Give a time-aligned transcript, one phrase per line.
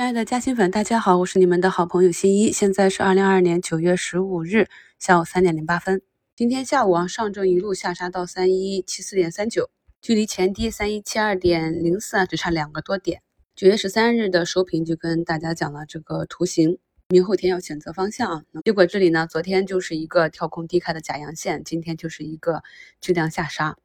[0.00, 2.50] 亲爱的嘉兴粉，大家好，我是你们的好朋友新一。
[2.50, 4.66] 现在是二零二二年九月十五日
[4.98, 6.00] 下午三点零八分。
[6.34, 9.68] 今天下午啊，上证一路下杀到三一七四点三九，
[10.00, 13.20] 距离前低三一七二点零四啊，只差两个多点。
[13.54, 16.78] 九月十三日的收评就跟大家讲了这个图形，
[17.10, 18.42] 明后天要选择方向啊。
[18.64, 22.62] 结果这里呢，昨天就是一个跳空低开的假阳线，今天就是一个
[23.02, 23.76] 巨量下杀。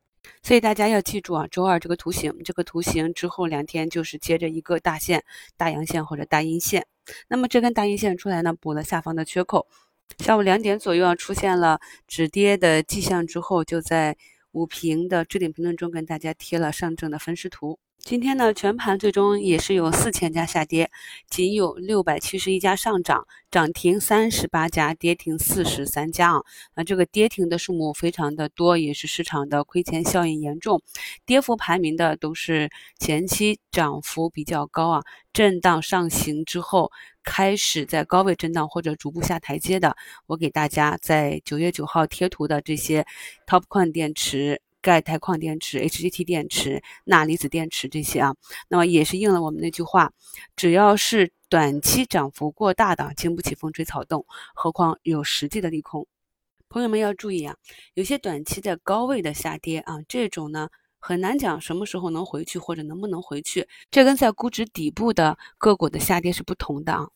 [0.44, 5.24] 所以大家要记住啊，周二这个图形，这个图形之后两天就是接着一个大线、
[5.58, 6.86] 大阳线或者大阴线。
[7.28, 9.68] 那么这根大阴线出来呢，补了下方的缺口。
[10.20, 14.16] 下午两点左右啊，出现了止跌的迹象之后，就在
[14.52, 17.80] 午评的置顶评论中跟大家贴了上证的分时图。
[18.06, 20.92] 今天呢，全盘最终也是有四千家下跌，
[21.28, 26.44] 仅有六百七十一家上涨，涨停三十八家，跌停四十三家啊。
[26.76, 30.84] 那这个跌停的数目非常的多，也是市场的亏钱效应严重。
[31.26, 32.70] 跌幅排名的都是
[33.00, 35.02] 前期涨幅比较高啊，
[35.34, 36.92] 震荡上行之后
[37.24, 39.98] 开始在高位震荡或者逐步下台阶的。
[40.28, 43.04] 我给大家在九月九号贴图的这些
[43.48, 44.62] TOP 矿电池。
[44.86, 48.36] 钙钛矿电池、HGT 电池、钠离子电池这些啊，
[48.68, 50.12] 那么也是应了我们那句话，
[50.56, 56.06] 只要是短期涨幅过大的，经不起风吹草动，何况有实际的利空。
[56.70, 57.56] 朋友们要注意啊，
[57.96, 60.70] 有些短期的高位的下跌啊，这种呢
[61.00, 67.10] 很难讲什么时候能回去或者能不能回去，这跟在估值底部的个股的下跌是不同的啊。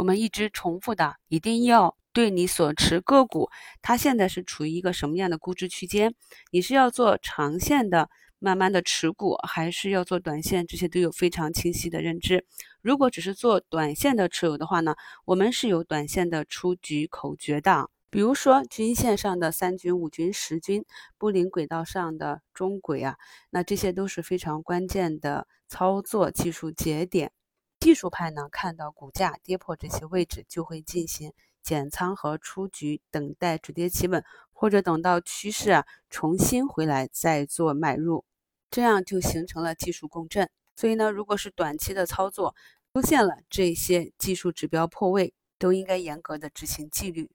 [0.00, 1.96] 我们一直重复的，一定要。
[2.12, 3.48] 对你所持个股，
[3.80, 6.14] 它现在是处于一个什么样的估值区间？
[6.50, 10.66] 你是要做长线的，慢慢的持股，还是要做短线？
[10.66, 12.44] 这些都有非常清晰的认知。
[12.82, 17.88] 如果只是做短线的持有的话呢，我们是有短线的出局口诀的。
[18.10, 20.84] 比如说均线上的三均、五均、十均，
[21.16, 23.16] 布林轨道上的中轨啊，
[23.48, 27.32] 那这些都是非常关键的操作技术节点。
[27.80, 31.32] 技术派呢，看到股价跌破这些位置，就会进行。
[31.62, 38.24] 减仓和出局，等待止跌企稳，或者等到趋势啊重新回来再做买入，
[38.70, 40.50] 这样就形成了技术共振。
[40.76, 42.54] 所以呢，如果是短期的操作
[42.92, 47.30] 出现了这些技术指标破位，都应该严格的执行纪律。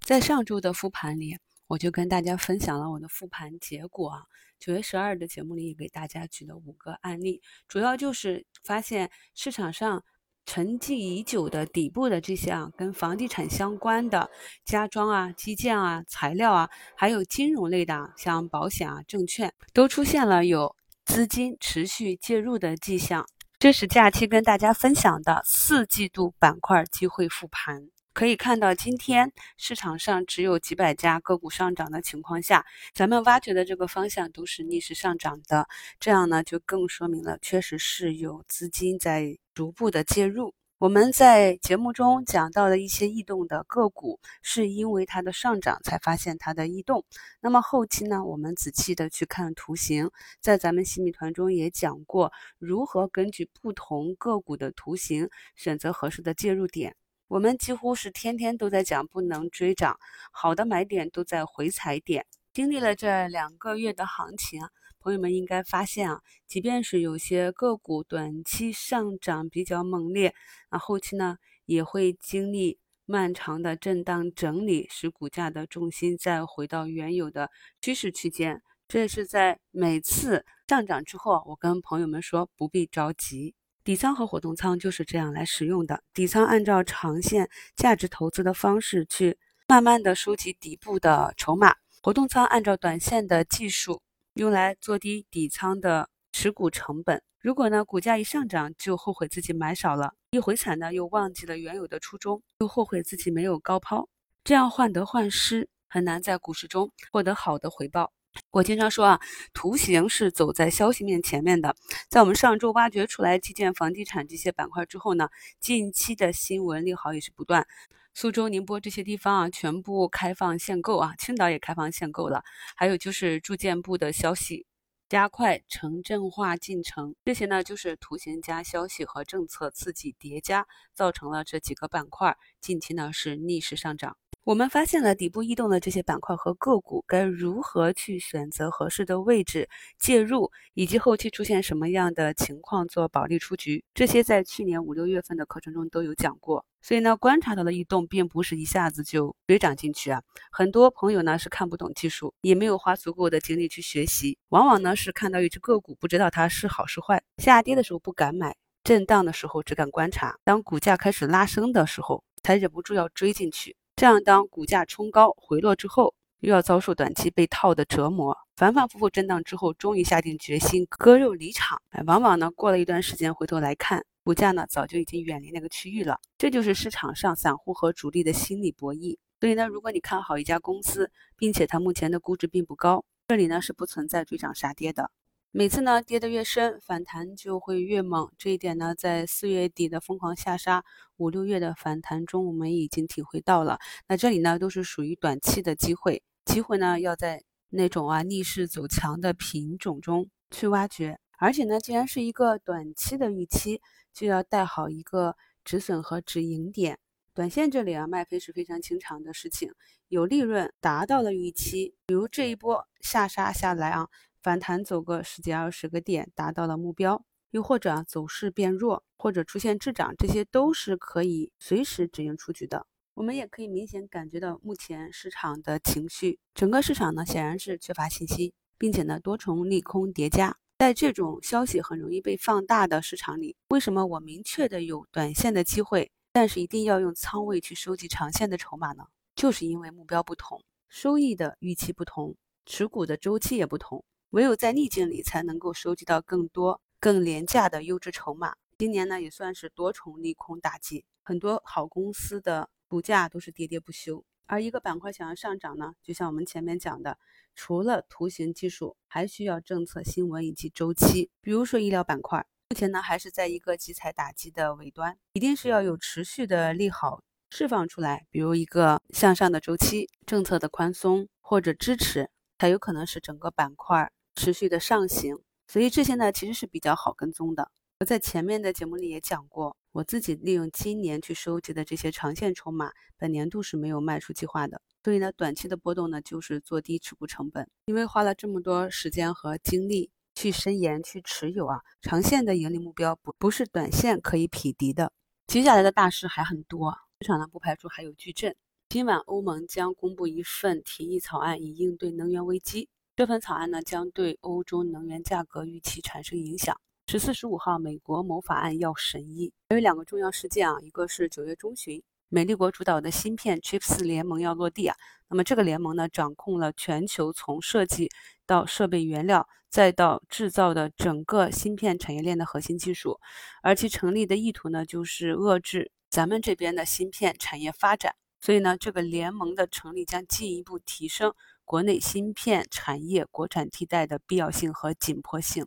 [0.00, 4.22] 在上周的复盘里，我就跟大家分享了我的复盘结果啊。
[4.60, 10.04] 九月十二的节目里也给大家举了五个案例，主要就是发现市场上。
[10.46, 14.30] 沉寂已久的底部的这些啊，跟房地产相关的
[14.64, 23.26] 家装啊、基建啊、材料啊，还有金融类的，像保险啊、证券，都出现了有资金持续介入的迹象。
[23.58, 27.88] 这是假期跟大家分享的四季度板块机会复盘。
[28.14, 32.64] 可以看到，今天市场上只有几百家个股上涨的情况下，
[32.94, 35.66] 咱们挖掘的这个方向都是逆势上涨的，
[35.98, 40.54] 这样呢就更说明了确实是有资金在逐步的介入。
[40.78, 47.04] 我们在节目中讲到的一些异动的个股，是因为它的上涨才发现它的异动。
[47.40, 50.08] 那么后期呢，我们仔细的去看图形，
[50.40, 56.94] 在咱们新米团中也讲过如何根据不同个股的图形选择合适的介入点。
[57.34, 59.98] 我们几乎是天天都在讲不能追涨，
[60.30, 62.24] 好的买点都在回踩点。
[62.52, 64.60] 经历了这两个月的行情，
[65.00, 70.32] 朋友们应该发现啊，即便是有些个股短期上涨比较猛烈，
[70.70, 78.62] 那后期呢也会经历漫长的震荡整理，使股价的重心再回到原有的趋势区间。
[78.86, 83.56] 这是在每次上涨之后，我跟朋友们说不必着急。
[83.84, 86.02] 底仓和活动仓就是这样来使用的。
[86.14, 89.36] 底仓按照长线价值投资的方式去
[89.68, 94.00] 慢慢的收集底部的筹码，活动仓按照短线的技术
[94.32, 97.22] 用来做低底仓的持股成本。
[97.40, 104.08] 如果呢股价一上涨就后悔自己买少了，一回踩呢又忘记了原有的初衷，又后悔自己没有高抛，
[104.44, 108.14] 这样患得患失，很难在股市中获得好的回报。
[108.50, 109.20] 我经常说啊，
[109.52, 111.74] 图形是走在消息面前面的。
[112.08, 115.28] 在我们上周挖掘出来基建、房地产这些板块之后呢，
[115.60, 117.66] 近期的新闻利好也是不断。
[118.12, 122.44] 苏州、宁波这些地方啊，全部开放限购啊，青岛也开放限购了。
[122.76, 124.66] 还有就是住建部的消息，
[125.08, 127.16] 加快城镇化进程。
[127.24, 134.16] 这些呢，就是图形加消息和政策刺激叠加，造成了这几个板块近期呢是逆势上涨。
[134.44, 146.66] 我们发现了底部异动的这些板块和个股，该如何去选择合适的位置介入，以及后期出现什么样的情况做保利出局，这些在去年五六月份的课程中都有讲过。
[146.82, 150.20] 所以呢，观察到的异动并不是一下子就追涨进去啊。
[150.52, 163.74] 很多朋友呢是看不懂技术，也没有花足够的精力去学习，往往呢是看到一只个股不知道它是好是坏，下跌的时候不敢买，震荡的时候只敢观察，当股价开始拉升的时候才忍不住要追进去。
[163.96, 171.80] 这样，当股价冲高回落之后，又要遭受短期被套的折磨，反反复复震荡之后，终于下定决心割肉离场。
[171.90, 176.18] 哎，往往呢，过了一段时间回头来看，股价呢早就已经远离那个区域了。
[176.36, 179.16] 这就是市场上散户和主力的心理博弈。
[179.38, 185.10] 所以呢，如果你看好一家公司，并且它目前的估值并不高，这里呢是不存在追涨杀跌的。
[185.56, 188.28] 每次呢跌得越深，反弹就会越猛。
[188.36, 190.84] 这一点呢，在四月底的疯狂下杀，
[191.16, 193.78] 五六月的反弹中，我们已经体会到了。
[194.08, 201.20] 那这里呢，都是属于短期的机会，机会呢要在那种啊逆势走强的品种中去挖掘。
[201.38, 203.80] 而且呢，既然是一个短期的预期，
[204.12, 206.98] 就要带好一个止损和止盈点。
[207.32, 209.70] 短线这里啊，卖飞是非常经常的事情。
[210.08, 214.08] 有利润达到了预期，比如这一波下杀下来啊。
[214.44, 222.86] 反弹走个十几二十个点，达到了目标；又或者走势变弱，或者出现滞涨，这些都是可以随时止盈出局的。
[223.14, 230.54] 我们也可以明显感觉到目前市场的情绪，整个市场呢显然是缺乏信心，并且呢多重利空叠加。
[230.76, 239.06] 在这种消息很容易被放大的市场里，为什么我明确的有短线的机会，但是一定要用仓位去收集长线的筹码呢？
[239.34, 242.36] 就是因为目标不同，收益的预期不同，
[242.66, 244.04] 持股的周期也不同。
[244.34, 248.56] 唯有在逆境里，才能够收集到更多、更廉价的优质筹码。
[248.76, 254.24] 今年呢，也算是多重利空打击，很多好公司的股价都是跌跌不休。
[254.46, 257.16] 而一个板块想要上涨呢，就像我们前面讲的，
[257.54, 261.30] 除了图形技术，还需要政策新闻以及周期。
[261.40, 272.28] 比如说医疗板块，目前呢还是在一个集采打击的尾端，一定是要有持续的利好释放出来，比如一个向上的周期、政策的宽松或者支持，
[272.58, 274.10] 才有可能使整个板块。
[274.34, 277.70] 持续的上行，所以这些呢其实是比较好跟踪的。
[278.00, 284.82] 我在前面的节目里也讲过，我自己利用今年去收集的这些长线筹码，本年度是没有卖出计划的。
[285.04, 295.12] 所以呢，短期的波动呢就是做低持股成本，因为花了这么多时间和精力去深研去持有啊，长线的盈利目标不不是短线可以匹敌的。
[295.46, 298.56] 接下来的大事还很多，市场呢不排除还有巨震。
[298.88, 302.88] 今晚欧盟将公布一份提议草案，以应对能源危机。
[303.16, 306.76] 这份草案呢，将对欧洲能源价格预期产生影响。
[307.06, 309.52] 十四、十五号，美国某法案要审议。
[309.68, 314.96] 还有两个重要事件啊，一个是九月中旬，美利国主导的芯片 Chips 联盟要落地啊。
[315.28, 318.10] 那么这个联盟呢，掌控了全球从设计
[318.46, 323.20] 到设备原料再到制造的整个芯片产业链的核心技术，
[323.62, 328.16] 而其成立的意图呢，就是遏制咱们这边的芯片产业发展。
[328.40, 331.32] 所以呢，这个联盟的成立将进一步提升。
[331.64, 335.66] 国内芯片产业国产替代的必要性和紧迫性。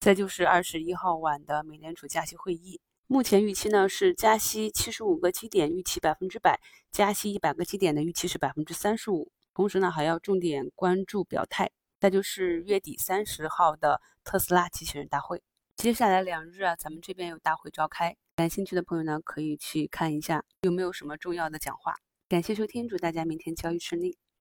[0.00, 6.56] 再就是二十一号晚的美联储加息会议，目前预期呢是加息七十五个基点，预期百分之百；
[6.92, 9.32] 加息一百个基点的预期是百分之三十五。
[9.54, 11.70] 同时呢，还要重点关注表态。
[11.98, 15.42] 再就是月底三十号的特斯拉机器人大会。
[15.74, 21.96] 接下来两日啊，咱们这边有大会召开，感兴趣的朋友呢可以去看一下有没有什么重要的讲话。
[22.28, 24.16] 感谢收听，祝大家明天交易顺利。